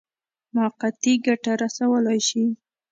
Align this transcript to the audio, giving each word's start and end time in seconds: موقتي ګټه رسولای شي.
موقتي 0.55 1.13
ګټه 1.27 1.51
رسولای 1.63 2.19
شي. 2.27 2.45